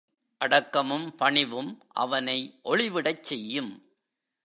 அடக்கமும் 0.41 1.15
பணிவும் 1.15 1.83
அவனை 1.87 2.59
ஒளிவிடச் 2.63 3.23
செய்யும். 3.23 3.71